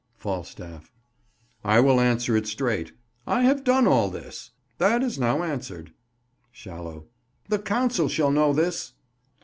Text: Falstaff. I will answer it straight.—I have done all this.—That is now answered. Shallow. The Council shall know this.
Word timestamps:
Falstaff. 0.15 0.91
I 1.63 1.79
will 1.79 1.99
answer 2.01 2.35
it 2.35 2.47
straight.—I 2.47 3.43
have 3.43 3.63
done 3.63 3.85
all 3.85 4.09
this.—That 4.09 5.03
is 5.03 5.19
now 5.19 5.43
answered. 5.43 5.93
Shallow. 6.51 7.05
The 7.49 7.59
Council 7.59 8.09
shall 8.09 8.31
know 8.31 8.51
this. 8.51 8.93